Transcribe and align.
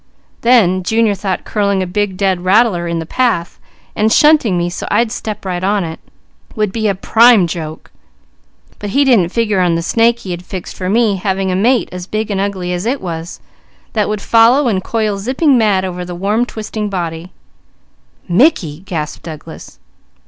Then 0.41 0.81
Junior 0.81 1.13
thought 1.13 1.43
curling 1.45 1.83
a 1.83 1.85
big 1.85 2.17
dead 2.17 2.43
rattler 2.43 2.87
in 2.87 2.97
the 2.97 3.05
path, 3.05 3.59
and 3.95 4.11
shunting 4.11 4.57
me 4.57 4.67
so 4.67 4.87
I'd 4.89 5.11
step 5.11 5.45
right 5.45 5.63
on 5.63 5.83
it, 5.83 5.99
would 6.55 6.71
be 6.71 6.87
a 6.87 6.95
prime 6.95 7.45
joke; 7.45 7.91
but 8.79 8.89
he 8.89 9.05
didn't 9.05 9.29
figure 9.31 9.59
on 9.61 9.75
the 9.75 9.83
snake 9.83 10.21
he 10.21 10.31
had 10.31 10.43
fixed 10.43 10.75
for 10.75 10.89
me 10.89 11.17
having 11.17 11.51
a 11.51 11.55
mate 11.55 11.87
as 11.91 12.07
big 12.07 12.31
and 12.31 12.41
ugly 12.41 12.73
as 12.73 12.87
it 12.87 12.99
was, 12.99 13.41
that 13.93 14.09
would 14.09 14.21
follow 14.21 14.67
and 14.67 14.83
coil 14.83 15.19
zipping 15.19 15.55
mad 15.55 15.85
over 15.85 16.03
the 16.03 16.15
warm 16.15 16.47
twisting 16.47 16.89
body" 16.89 17.31
"Mickey!" 18.27 18.79
gasped 18.79 19.21
Douglas. 19.21 19.77